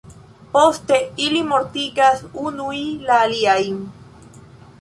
[0.53, 3.81] Poste ili mortigas unuj la aliajn.